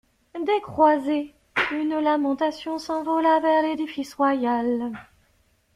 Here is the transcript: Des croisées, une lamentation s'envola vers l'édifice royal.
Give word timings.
Des 0.33 0.59
croisées, 0.61 1.35
une 1.71 1.99
lamentation 1.99 2.79
s'envola 2.79 3.39
vers 3.39 3.61
l'édifice 3.61 4.15
royal. 4.15 4.91